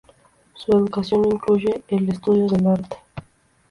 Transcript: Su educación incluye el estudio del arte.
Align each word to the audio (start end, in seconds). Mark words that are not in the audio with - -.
Su 0.55 0.71
educación 0.75 1.25
incluye 1.25 1.83
el 1.89 2.09
estudio 2.09 2.47
del 2.49 2.65
arte. 2.65 2.97